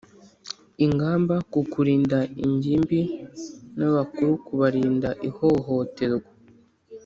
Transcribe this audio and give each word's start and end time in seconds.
ingamba 0.85 1.35
kukurinda 1.53 2.17
ingimbi 2.45 2.99
n 3.77 3.79
abakuru 3.89 4.31
kubarinda 4.45 5.09
ihohoterwa 5.27 6.29